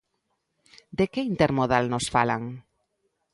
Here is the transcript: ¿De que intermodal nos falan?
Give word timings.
¿De 0.97 1.05
que 1.11 1.21
intermodal 1.31 1.85
nos 1.89 2.05
falan? 2.13 2.43